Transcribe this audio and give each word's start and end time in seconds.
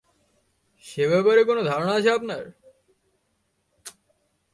সে 0.83 1.03
ব্যাপারে 1.07 1.41
কোনো 1.43 1.61
ধারণা 1.63 1.93
আছে 1.93 2.09
আপনার? 2.11 2.43